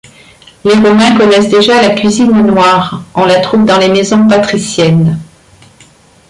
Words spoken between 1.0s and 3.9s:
connaissent déjà la cuisine noire, on la trouve dans les